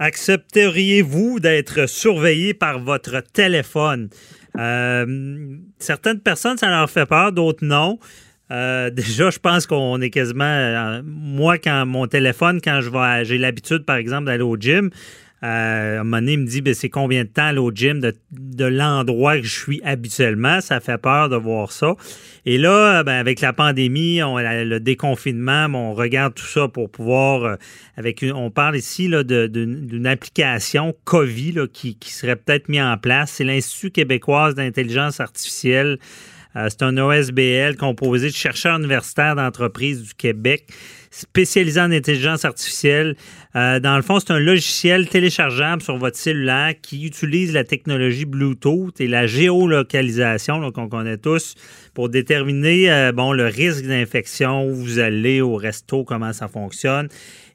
[0.00, 4.08] Accepteriez-vous d'être surveillé par votre téléphone?
[4.58, 7.98] Euh, certaines personnes, ça leur fait peur, d'autres non.
[8.50, 10.44] Euh, déjà, je pense qu'on est quasiment.
[10.44, 14.88] Euh, moi, quand mon téléphone, quand je vais, j'ai l'habitude, par exemple, d'aller au gym,
[15.42, 18.00] euh, un moment donné, il me dit ben, c'est combien de temps aller au gym
[18.00, 20.60] de, l'endroit que je suis habituellement?
[20.60, 21.94] Ça fait peur de voir ça.
[22.44, 27.44] Et là, ben, avec la pandémie, on, le déconfinement, on regarde tout ça pour pouvoir.
[27.44, 27.56] Euh,
[27.96, 33.32] avec On parle ici d'une application COVID là, qui, qui serait peut-être mise en place.
[33.32, 35.98] C'est l'Institut québécois d'intelligence artificielle.
[36.56, 40.66] Euh, c'est un OSBL composé de chercheurs universitaires d'entreprises du Québec
[41.10, 43.16] spécialisé en intelligence artificielle.
[43.56, 48.24] Euh, dans le fond, c'est un logiciel téléchargeable sur votre cellulaire qui utilise la technologie
[48.24, 51.56] Bluetooth et la géolocalisation qu'on connaît tous
[51.92, 57.08] pour déterminer euh, bon, le risque d'infection, où vous allez au resto, comment ça fonctionne.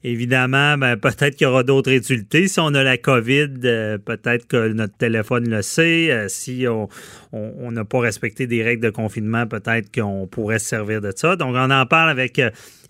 [0.03, 2.47] Évidemment, ben, peut-être qu'il y aura d'autres utilités.
[2.49, 6.25] Si on a la COVID, euh, peut-être que notre téléphone le sait.
[6.27, 11.11] si on n'a pas respecté des règles de confinement, peut-être qu'on pourrait se servir de
[11.15, 11.37] ça.
[11.37, 12.39] Donc, on en parle avec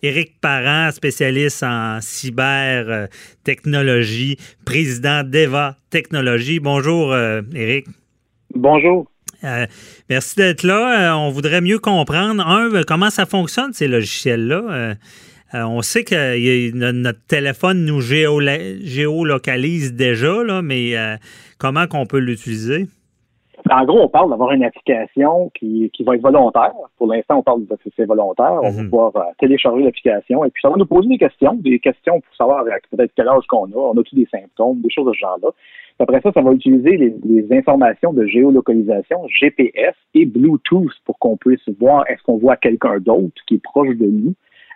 [0.06, 6.60] Éric Parent, spécialiste en cybertechnologie, président d'EVA Technologie.
[6.60, 7.88] Bonjour, euh, Éric.
[8.54, 9.10] Bonjour.
[9.44, 9.66] Euh,
[10.08, 11.10] merci d'être là.
[11.10, 14.94] Euh, on voudrait mieux comprendre, un, comment ça fonctionne, ces logiciels-là?
[15.54, 20.94] on sait que notre téléphone nous géolocalise déjà, là, mais
[21.58, 22.88] comment qu'on peut l'utiliser?
[23.72, 26.74] En gros, on parle d'avoir une application qui, qui va être volontaire.
[26.98, 28.60] Pour l'instant, on parle de c'est volontaire.
[28.62, 28.90] On va mhm.
[28.90, 32.36] pouvoir euh, télécharger l'application et puis ça va nous poser des questions, des questions pour
[32.36, 35.20] savoir euh, peut-être quel âge qu'on a, on a-tu des symptômes, des choses de ce
[35.20, 35.50] genre-là.
[35.98, 41.38] Après ça, ça va utiliser les, les, informations de géolocalisation, GPS et Bluetooth pour qu'on
[41.38, 44.34] puisse voir est-ce qu'on voit quelqu'un d'autre qui est proche de nous,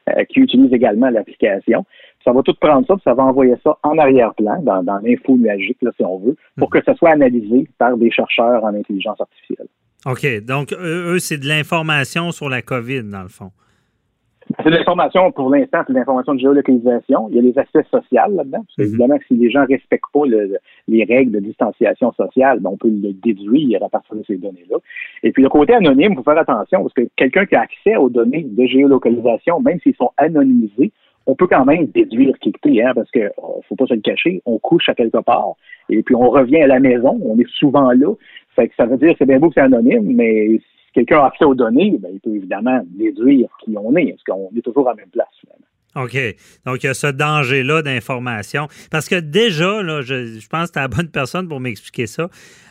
[0.10, 1.86] euh, qui utilise également l'application.
[2.30, 5.36] Ça va tout prendre ça, puis ça va envoyer ça en arrière-plan, dans, dans l'info
[5.36, 9.20] magique, là, si on veut, pour que ça soit analysé par des chercheurs en intelligence
[9.20, 9.66] artificielle.
[10.06, 10.46] OK.
[10.46, 13.50] Donc, eux, c'est de l'information sur la COVID, dans le fond.
[14.58, 17.30] C'est de l'information, pour l'instant, c'est de l'information de géolocalisation.
[17.30, 18.64] Il y a les aspects sociaux là-dedans.
[18.64, 18.86] Parce mhm.
[18.86, 20.26] évidemment, si les gens ne respectent pas
[20.88, 24.78] les règles de distanciation sociale, ben, on peut le déduire à partir de ces données-là.
[25.24, 27.96] Et puis, le côté anonyme, il faut faire attention, parce que quelqu'un qui a accès
[27.96, 30.92] aux données de géolocalisation, même s'ils sont anonymisés,
[31.30, 34.02] on peut quand même déduire qui était, hein, parce que oh, faut pas se le
[34.02, 35.54] cacher, on couche à quelque part,
[35.90, 38.14] et puis on revient à la maison, on est souvent là.
[38.56, 41.20] Fait que ça veut dire que c'est bien beau que c'est anonyme, mais si quelqu'un
[41.20, 44.62] a accès aux données, ben, il peut évidemment déduire qui on est, parce qu'on est
[44.62, 45.28] toujours à la même place.
[45.96, 46.18] OK.
[46.66, 48.68] Donc, il y a ce danger-là d'information.
[48.92, 52.30] Parce que déjà, là, je, pense que tu es la bonne personne pour m'expliquer ça.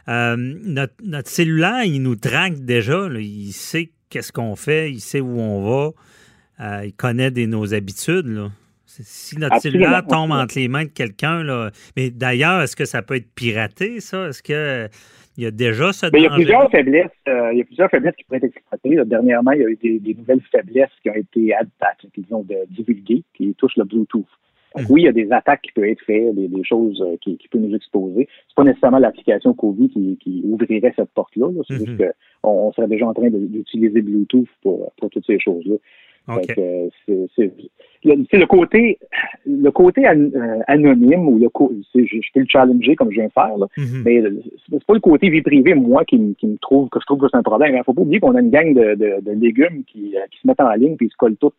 [0.08, 3.08] Euh, notre, cellulaire, il nous traque déjà.
[3.18, 5.90] Il sait qu'est-ce qu'on fait, il sait où on va.
[6.60, 8.26] Euh, il connaît des, nos habitudes.
[8.26, 8.48] Là.
[8.86, 11.70] Si notre cellulaire tombe entre les mains de quelqu'un, là.
[11.96, 14.28] Mais d'ailleurs, est-ce que ça peut être piraté, ça?
[14.28, 14.88] Est-ce que
[15.38, 17.06] il y a déjà ce Il y a plusieurs faiblesses.
[17.28, 18.98] Euh, il y a plusieurs faiblesses qui pourraient être exploitées.
[19.06, 21.54] Dernièrement, il y a eu des, nouvelles faiblesses qui ont été
[22.16, 24.26] disons, de, divulguées, qui touchent le Bluetooth.
[24.76, 24.86] Mhm.
[24.90, 27.60] Oui, il y a des attaques qui peuvent être faites, des, choses euh, qui, peuvent
[27.60, 28.28] nous exposer.
[28.48, 31.46] C'est pas nécessairement l'application COVID qui, ouvrirait cette porte-là.
[31.68, 32.10] C'est juste mhm.
[32.42, 35.76] qu'on serait déjà en train d'utiliser Bluetooth pour, pour toutes ces choses-là.
[36.28, 36.88] Euh,
[37.36, 38.98] c'est le, côté
[39.46, 41.48] le côté euh, anonyme ou le
[41.94, 44.02] je, je peux le challenger comme je viens de faire là, mm-hmm.
[44.04, 44.22] mais
[44.70, 47.38] c'est pas le côté vie privée moi qui, me trouve que je trouve que c'est
[47.38, 47.74] un problème.
[47.74, 50.46] Il faut pas oublier qu'on a une gang de, de, légumes qui, euh, qui, se
[50.46, 51.54] mettent en ligne puis ils se collent toutes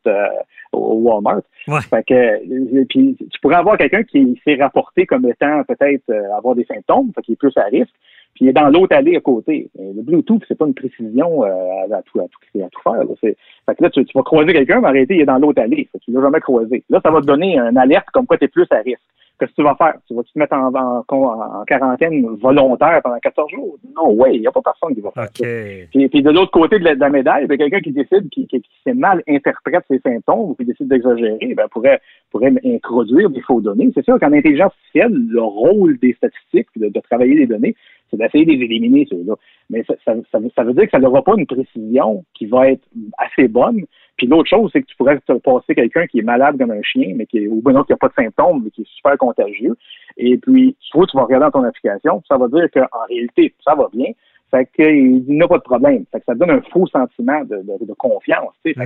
[0.71, 1.41] au Walmart.
[1.89, 6.65] Fait que puis tu pourrais avoir quelqu'un qui s'est rapporté comme étant peut-être avoir des
[6.65, 7.95] symptômes, fait qu'il est plus à risque
[8.33, 9.69] puis il est dans l'autre allée à côté.
[9.77, 11.47] le Bluetooth, c'est pas une précision euh,
[11.91, 13.03] à, tout, à, tout, à tout faire.
[13.03, 13.15] Là.
[13.21, 13.35] Fait
[13.75, 15.89] que là, tu, vas croiser quelqu'un, mais arrêter, il est dans l'autre allée.
[15.91, 16.83] Fait que tu l'as jamais croisé.
[16.89, 19.01] Là, ça va te donner une alerte comme quoi tu es plus à risque.
[19.39, 19.93] Qu'est-ce que tu vas faire?
[20.05, 23.77] Tu vas te mettre en, en, quarantaine volontaire pendant 14 jours?
[23.95, 25.45] Non, ouais, il n'y a pas personne qui va faire ça.
[25.91, 28.47] Puis, puis, de l'autre côté de la, médaille, il y a quelqu'un qui décide, qui,
[28.47, 32.01] qui, qui mal interprète ses symptômes ou qui décide d'exagérer, ben, pourrait,
[32.31, 33.89] pourrait introduire des faux données.
[33.95, 37.75] C'est sûr qu'en intelligence artificielle, le rôle des statistiques, de, de travailler les données,
[38.09, 39.35] c'est d'essayer de les éliminer, ceux-là.
[39.69, 42.83] Mais ça, ça, ça, veut dire que ça n'aura pas une précision qui va être
[43.17, 43.85] assez bonne.
[44.17, 46.81] Puis l'autre chose, c'est que tu pourrais te passer quelqu'un qui est malade comme un
[46.81, 49.17] chien, mais qui est, ou ben qui n'a pas de symptômes, mais qui est super
[49.17, 49.77] contagieux.
[50.17, 53.75] Et puis, soit tu vas regarder dans ton application, ça va dire qu'en réalité, ça
[53.75, 54.11] va bien.
[54.51, 56.05] Fait qu'il n'a pas de problème.
[56.11, 58.53] Fait que ça donne un faux sentiment de, de, confiance.
[58.63, 58.79] Fait que,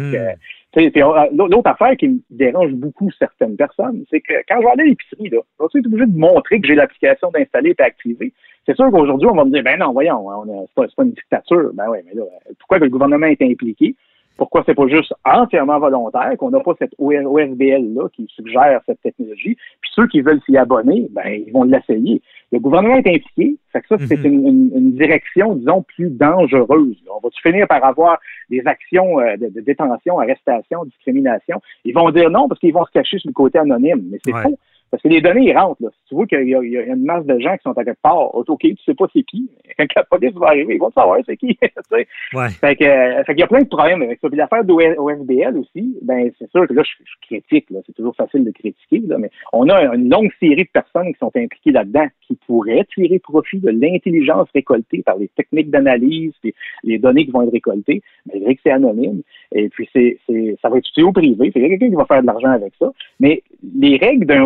[0.75, 1.37] hmm.
[1.37, 4.85] l'autre affaire qui me dérange beaucoup certaines personnes, c'est que quand je vais aller à
[4.85, 8.33] l'épicerie, là, je suis obligé de montrer que j'ai l'application d'installer et activée.
[8.65, 10.25] C'est sûr qu'aujourd'hui, on va me dire, ben non, voyons,
[10.67, 11.71] c'est pas, pas une dictature.
[11.73, 12.23] Ben oui, mais là,
[12.59, 13.95] pourquoi que le gouvernement est impliqué?
[14.37, 19.55] Pourquoi c'est pas juste entièrement volontaire, qu'on n'a pas cette OSBL-là qui suggère cette technologie?
[19.81, 22.21] Puis ceux qui veulent s'y abonner, ben, ils vont l'essayer.
[22.51, 23.57] Le gouvernement est impliqué.
[23.71, 24.69] Fait que ça, c'est mhm.
[24.75, 26.97] une, direction, disons, plus dangereuse.
[27.09, 28.19] On va finir par avoir
[28.49, 31.61] des actions euh, de, détention, arrestation, discrimination.
[31.83, 34.07] Ils vont dire non parce qu'ils vont se cacher sur le côté anonyme.
[34.11, 34.57] Mais c'est faux.
[34.93, 35.81] Parce que les données, ils rentrent.
[35.81, 35.89] Là.
[35.91, 38.35] Si tu vois qu'il y, a une masse de gens qui sont à quelque part,
[38.35, 39.49] OK, tu sais pas c'est qui.
[39.75, 41.57] Quand la police va arriver, ils vont savoir c'est qui.
[41.91, 42.49] ouais.
[42.61, 44.29] Fait que, euh, fait qu'il y a plein de problèmes avec ça.
[44.29, 47.71] Puis l'affaire d'OFBL aussi, ben c'est sûr que là, je, je critique.
[47.71, 47.79] Là.
[47.87, 51.17] C'est toujours facile de critiquer, là, mais on a une longue série de personnes qui
[51.17, 56.53] sont impliquées là-dedans qui pourraient tirer profit de l'intelligence récoltée par les techniques d'analyse, les,
[56.83, 59.23] les données qui vont être récoltées, malgré que c'est anonyme.
[59.53, 61.49] Et puis c'est, c'est ça va être utilisé au privé.
[61.51, 62.91] C'est quelqu'un qui va faire de l'argent avec ça.
[63.19, 63.41] Mais
[63.75, 64.43] les règles d'un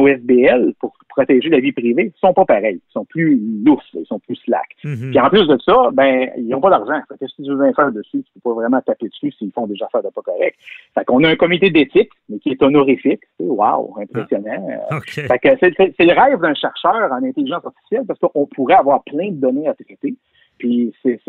[0.80, 2.80] Pour protéger la vie privée sont pas pareils.
[2.88, 4.68] Ils sont plus lousses, ils sont plus slack.
[4.84, 5.10] Mhm.
[5.10, 7.02] Puis en plus de ça, ben, ils n'ont pas d'argent.
[7.20, 8.24] Qu'est-ce que tu veux faire dessus?
[8.24, 10.58] Tu peux pas vraiment taper dessus s'ils font des affaires de pas correct.
[10.94, 13.22] Fait qu'on a un comité d'éthique, mais qui est honorifique.
[13.40, 14.68] Wow, impressionnant.
[14.90, 19.04] Ah, fait que c'est, le rêve d'un chercheur en intelligence artificielle parce qu'on pourrait avoir
[19.04, 20.16] plein de données à traiter.
[20.58, 21.20] Puis c'est,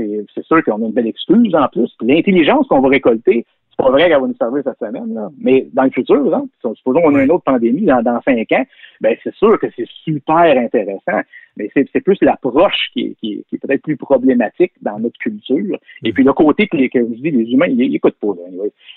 [0.43, 1.94] sûr qu'on a une belle excuse en plus.
[2.00, 3.44] L'intelligence qu'on va récolter,
[3.78, 5.28] pas vrai qu'elle va nous servir cette semaine, là.
[5.38, 8.64] mais dans le futur, hein, supposons qu'on a une autre pandémie dans, cinq ans,
[9.00, 11.22] ben c'est sûr que c'est super intéressant.
[11.56, 15.76] Mais c'est plus l'approche qui est, peut-être plus problématique dans notre culture.
[16.04, 18.28] Et puis le côté que, que je dis, les humains, ils, écoutent pas.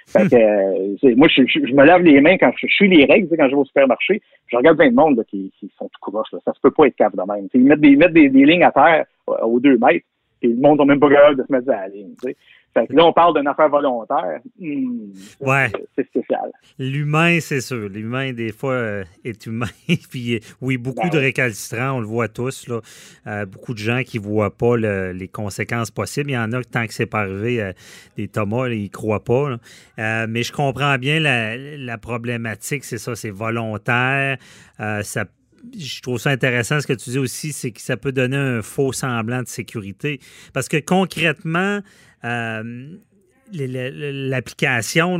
[0.07, 1.41] Fait que, euh, moi, je,
[1.73, 4.21] me lave les mains quand je, suis les règles, quand je vais au supermarché.
[4.47, 6.31] Je regarde plein de monde qui, qui sont tout croches.
[6.33, 6.39] Là.
[6.45, 7.47] Ça se peut pas être cap de même.
[7.53, 10.05] ils mettent, des, ils mettent des lignes à terre euh, aux deux mètres
[10.41, 12.15] et le monde n'a même pas capable de se mettre à la ligne.
[12.73, 14.39] Fait que là, on parle d'une affaire volontaire.
[14.59, 15.71] Hmm, ouais.
[15.95, 16.51] C'est spécial.
[16.79, 17.89] L'humain, c'est sûr.
[17.89, 19.67] L'humain, des fois, euh, est humain.
[20.09, 22.67] Puis, euh, oui, beaucoup de récalcitrants, on le voit tous.
[22.67, 22.79] Là.
[23.27, 26.31] Euh, beaucoup de gens qui ne voient pas les conséquences possibles.
[26.31, 27.71] Il y en a, tant que c'est pas arrivé,
[28.15, 29.57] des Thomas, ils ne croient pas.
[29.97, 32.85] mais je comprends bien la, la problématique.
[32.85, 34.37] C'est ça, c'est volontaire.
[34.77, 35.25] ça
[35.77, 38.61] je trouve ça intéressant ce que tu dis aussi, c'est que ça peut donner un
[38.61, 40.19] faux semblant de sécurité.
[40.53, 41.81] Parce que concrètement,
[42.23, 42.95] euh,
[43.51, 45.19] l'application,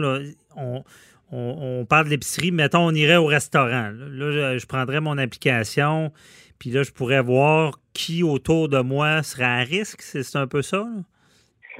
[0.55, 0.83] on,
[1.31, 3.91] on, parle de l'épicerie, mettons, on irait au restaurant.
[3.91, 6.11] Là, je, prendrais mon application,
[6.59, 10.01] puis là, je pourrais voir qui autour de moi serait à risque.
[10.01, 10.85] C'est un peu ça?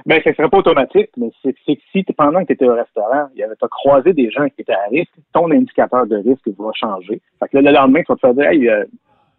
[0.04, 2.74] Bien, ce ne serait pas automatique, mais c'est que si pendant que tu étais au
[2.74, 6.16] restaurant, il y avait, as croisé des gens qui étaient à risque, ton indicateur de
[6.16, 7.20] risque va changer.
[7.38, 8.84] Fait que là, le lendemain, tu vas te faire dire, hey, euh,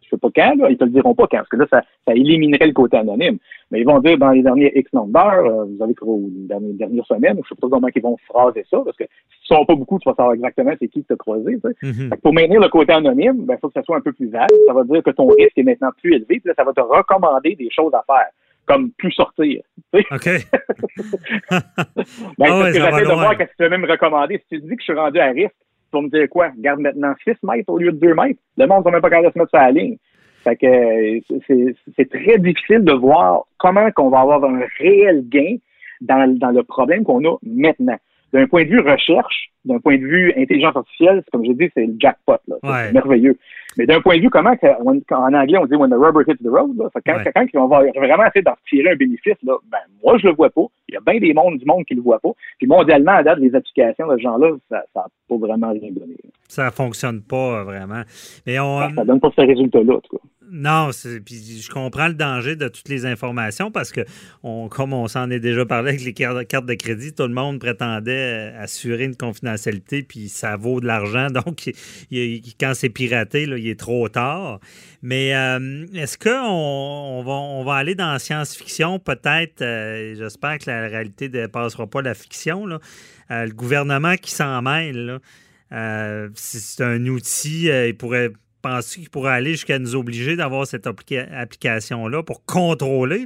[0.03, 1.81] je sais pas quand, là, ils te le diront pas quand, parce que là, ça,
[2.07, 3.37] ça éliminerait le côté anonyme.
[3.71, 7.05] Mais ils vont dire, dans les derniers X nombre d'heures, euh, vous avez les dernières,
[7.05, 9.75] semaines, je sais pas comment ils vont phraser ça, parce que si ne sont pas
[9.75, 11.55] beaucoup, tu vas savoir exactement c'est qui t'a croisé.
[11.55, 11.87] Tu sais.
[11.87, 12.19] Mm-hmm.
[12.21, 14.49] pour maintenir le côté anonyme, il ben, faut que ça soit un peu plus vague.
[14.67, 16.81] Ça va dire que ton risque est maintenant plus élevé, puis là, ça va te
[16.81, 18.29] recommander des choses à faire
[18.65, 19.61] comme plus sortir.
[19.93, 20.01] OK.
[20.11, 20.41] ben,
[21.51, 24.37] ah que j'essaie de voir qu'est-ce que tu veux même recommander.
[24.49, 25.55] Si tu dis que je suis rendu à risque,
[25.91, 26.51] tu vas me dire quoi?
[26.57, 28.39] Garde maintenant 6 mètres au lieu de 2 mètres.
[28.57, 29.97] Le monde ne va même pas garder se mettre sur la ligne.
[30.43, 30.65] Fait que
[31.95, 35.55] c'est très difficile de voir comment qu'on va avoir un réel gain
[36.01, 37.97] dans, dans le problème qu'on a maintenant.
[38.33, 41.85] D'un point de vue recherche, d'un point de vue intelligence artificielle, comme j'ai dit, c'est
[41.85, 42.37] le jackpot.
[42.47, 43.37] C'est merveilleux.
[43.77, 46.49] Mais d'un point de vue, comment, en anglais, on dit when the rubber hits the
[46.49, 50.17] road, là, quand, quand on va vraiment essayer d'en tirer un bénéfice, là, ben, moi,
[50.17, 50.65] je le vois pas.
[50.89, 52.31] Il y a bien des mondes du monde qui le voient pas.
[52.57, 56.15] Puis mondialement, à date, les applications de ce genre-là, ça n'a pas vraiment rien donné.
[56.47, 58.03] Ça fonctionne pas vraiment.
[58.45, 60.23] Mais on, ça, ne donne pas ce résultat-là, en tout cas.
[60.55, 60.91] Non,
[61.25, 64.01] puis je comprends le danger de toutes les informations parce que,
[64.43, 67.59] on, comme on s'en est déjà parlé avec les cartes de crédit, tout le monde
[67.59, 71.27] prétendait euh, assurer une confidentialité, puis ça vaut de l'argent.
[71.31, 71.71] Donc,
[72.59, 74.59] quand c'est piraté, il est trop tard.
[75.01, 78.99] Mais euh, est-ce qu'on on va, aller dans la science-fiction?
[78.99, 82.67] Peut-être, euh, j'espère que la réalité ne dépassera pas la fiction.
[83.31, 85.19] Le gouvernement qui s'en mêle,
[86.35, 88.29] c'est un outil, il pourrait
[88.63, 93.25] penses qu'il pourrait aller jusqu'à nous obliger d'avoir cette application-là pour contrôler?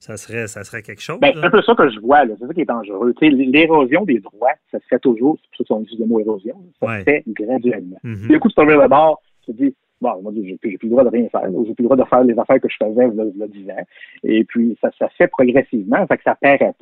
[0.00, 1.18] ça, serait, ça serait quelque chose?
[1.20, 2.22] Ben, c'est un peu ça que je vois.
[2.26, 3.14] C'est ça qui est dangereux.
[3.22, 6.56] L'érosion des droits, ça se fait toujours, c'est pour ça qu'on utilise le mot érosion,
[6.80, 8.00] ça se fait graduellement.
[8.02, 8.28] Mm -hmm.
[8.28, 10.90] Du coup, tu te le bord, tu te dis, bon, moi, j'ai plus, plus le
[10.90, 11.46] droit de rien faire.
[11.66, 13.70] J'ai plus le droit de faire les affaires que je faisais il y a 10
[13.70, 13.86] ans.
[14.24, 16.72] Et puis, ça, ça se fait progressivement, fait que ça perd un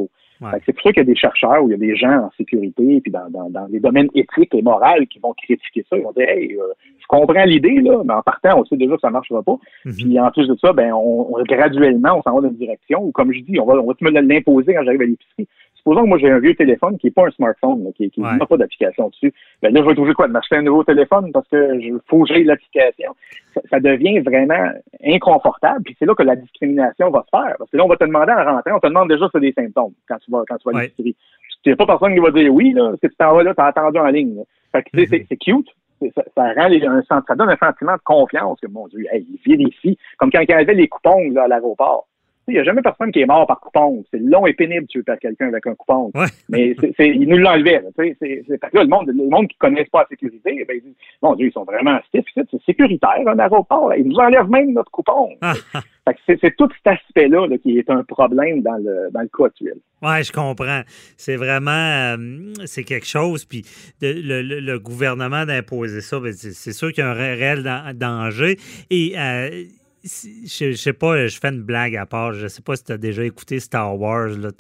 [0.41, 2.31] C'est pour ça qu'il y a des chercheurs ou il y a des gens en
[2.37, 5.97] sécurité, puis dans, dans, dans les domaines éthiques et moraux qui vont critiquer ça.
[5.97, 8.95] Ils vont dire Hey, euh, je comprends l'idée, là, mais en partant, on sait déjà
[8.95, 9.57] que ça ne marchera pas.
[9.85, 9.95] Mhm.
[9.95, 13.05] Puis en plus de ça, ben, on, on graduellement, on s'en va dans une direction
[13.05, 15.49] où, comme je dis, on va, on va me l'imposer quand j'arrive à l'épicerie.
[15.83, 18.57] Supposons que moi j'ai un vieux téléphone qui n'est pas un smartphone, qui n'a pas
[18.57, 19.35] d'application dessus.
[19.63, 20.29] Ben là, je vais trouver quoi?
[20.29, 23.17] De m'acheter un nouveau téléphone parce que je faut que l'application.
[23.53, 24.71] Ça, ça, devient vraiment
[25.05, 27.57] inconfortable, puis c'est là que la discrimination va se faire.
[27.59, 29.37] Parce que là, on va te demander en rentrant, on te demande déjà si tu
[29.39, 31.17] as des symptômes quand tu vas, quand tu vas à l'épicerie.
[31.65, 33.43] Il n'y a pas personne qui va dire oui, là, parce que tu t'en vas
[33.43, 34.43] là, tu as attendu en ligne.
[34.71, 35.27] Fait que, mm-hmm.
[35.29, 35.69] c'est cute,
[36.15, 39.57] ça, ça, rend un, ça donne un sentiment de confiance que, mon Dieu, hey, il
[39.57, 39.99] vérifie.
[40.19, 42.07] Comme quand il y avait les coupons là, à l'aéroport.
[42.49, 44.05] Il n'y a jamais personne qui est mort par coupon.
[44.11, 46.11] C'est long et pénible de tuer quelqu'un avec un coupon.
[46.49, 47.83] Mais c'est, il nous l'enlevait.
[47.97, 50.97] C'est, là, le monde, le monde qui ne connaissent pas la sécurité, ben, ils disent,
[51.23, 52.25] mon Dieu, ils sont vraiment stiff.
[52.35, 53.95] C'est sécuritaire, un aéroport.
[53.95, 55.31] Ils nous enlèvent même notre coupon.
[55.41, 55.55] Ah.
[56.27, 59.77] c'est, tout cet aspect-là qui est un problème dans le, dans le cas actuel.
[60.03, 60.83] Oui, je comprends.
[61.17, 62.17] C'est vraiment, euh,
[62.65, 63.45] c'est quelque chose.
[63.45, 63.63] Puis
[64.01, 67.63] le, le, gouvernement d'imposer ça, ben, c'est, sûr qu'il y a un réel
[67.95, 68.57] danger.
[68.91, 69.65] Et euh,
[70.05, 72.33] je, je, sais pas, je fais une blague à part.
[72.33, 74.29] Je sais pas si tu as déjà écouté Star Wars.
[74.29, 74.51] Là,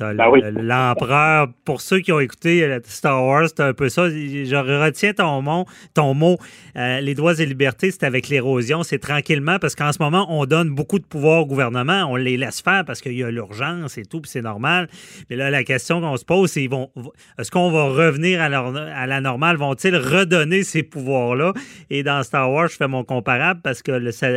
[0.00, 1.48] ben l'empereur.
[1.64, 4.08] Pour ceux qui ont écouté euh, Star Wars, c'est un peu ça.
[4.08, 5.66] Je retiens ton mot.
[5.94, 6.38] Ton mot
[6.76, 8.82] euh, les droits et libertés, c'est avec l'érosion.
[8.82, 12.04] C'est tranquillement parce qu'en ce moment, on donne beaucoup de pouvoir au gouvernement.
[12.08, 14.88] On les laisse faire parce qu'il y a l'urgence et tout, puis c'est normal.
[15.30, 16.90] Mais là, la question qu'on se pose, c'est vont,
[17.38, 19.56] est-ce qu'on va revenir à, à la normale?
[19.56, 21.52] Vont-ils redonner ces pouvoirs-là?
[21.90, 23.92] Et dans Star Wars, je fais mon comparable parce que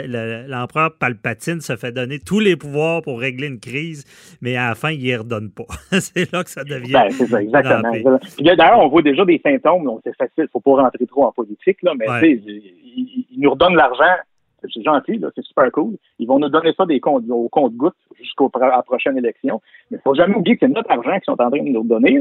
[0.08, 4.06] l'empereur Palpatine se fait donner tous les pouvoirs pour régler une crise,
[4.42, 5.66] mais à la fin, il ne redonne pas.
[6.00, 6.94] c'est là que ça devient.
[6.94, 7.92] Ben, c'est ça, exactement.
[8.40, 11.32] D'ailleurs, on voit déjà des symptômes, c'est facile, il ne faut pas rentrer trop en
[11.32, 14.16] politique, là, mais il, il, nous redonne l'argent
[14.62, 15.96] c'est gentil, c'est super cool.
[16.20, 19.62] Ils vont nous donner ça des comptes, au compte-gouttes jusqu'à la prochaine élection.
[19.90, 21.84] Mais il faut jamais oublier que c'est notre argent qu'ils sont en train de nous
[21.84, 22.20] donner.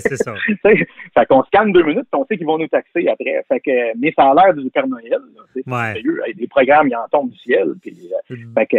[0.00, 0.34] C'est ça.
[0.62, 3.44] fait qu'on scanne deux minutes, on sait qu'ils vont nous taxer après.
[3.48, 5.18] Fait que, mais ça a l'air du Père Noël.
[5.66, 6.02] Ouais.
[6.34, 7.74] Des programmes, ils en tombent du ciel.
[7.80, 7.96] Puis,
[8.28, 8.76] fait que,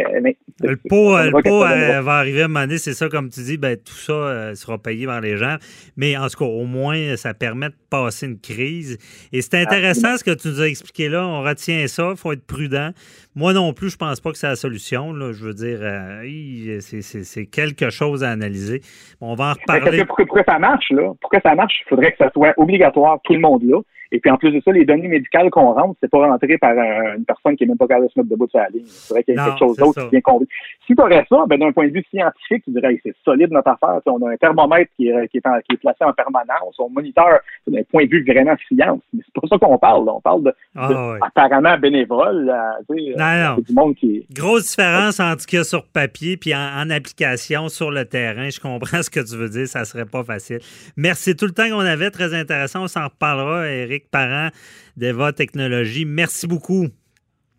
[0.63, 3.41] le pot, le pot euh, va arriver à un moment donné, c'est ça, comme tu
[3.41, 5.57] dis, ben, tout ça euh, sera payé par les gens.
[5.95, 8.97] Mais en tout cas, au moins, ça permet de passer une crise.
[9.31, 11.25] Et c'est intéressant ce que tu nous as expliqué là.
[11.25, 12.09] On retient ça.
[12.11, 12.86] Il faut être prudent.
[13.35, 15.13] Moi non plus, je pense pas que c'est la solution.
[15.13, 15.31] Là.
[15.33, 18.81] Je veux dire, euh, c'est quelque chose à analyser.
[19.21, 20.05] on va en reparler.
[20.05, 22.29] Pour que, pour que, ça marche, là, pour que ça marche, il faudrait que ça
[22.31, 23.79] soit obligatoire, tout le monde là.
[24.11, 26.73] Et puis en plus de ça, les données médicales qu'on rentre, c'est pas rentré par
[26.73, 28.85] une personne qui est même pas capable de se mettre debout sur la ligne.
[28.85, 30.51] Il faudrait qu'il y ait quelque chose d'autre qui vient convaincre.
[30.85, 33.69] Si tu aurais ça, ben, d'un point de vue scientifique, tu dirais c'est solide notre
[33.69, 34.01] affaire.
[34.05, 36.75] on a un thermomètre qui est, qui, est placé en permanence.
[36.79, 39.01] On moniteur d'un point de vue vraiment science.
[39.13, 40.09] Mais c'est pas ça qu'on parle.
[40.09, 42.53] On parle de, ah, apparemment bénévole.
[42.89, 43.55] non.
[43.57, 47.69] Du monde qui Grosse différence entre ce qu'il y a sur papier puis en, application
[47.69, 48.49] sur le terrain.
[48.49, 49.67] Je comprends ce que tu veux dire.
[49.67, 50.59] Ça serait pas facile.
[50.95, 52.11] Merci tout le temps qu'on avait.
[52.11, 52.83] Très intéressant.
[52.83, 53.96] On s'en reparlera, Eric.
[54.05, 54.49] Parent
[54.95, 56.05] d'Eva Technologies.
[56.05, 56.87] Merci beaucoup.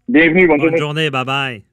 [0.08, 1.10] Bienvenue, bonne, bonne journée.
[1.10, 1.67] Bye bye.